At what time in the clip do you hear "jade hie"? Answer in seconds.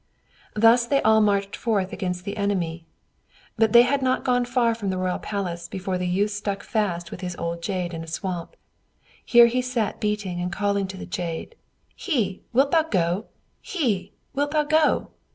11.05-12.39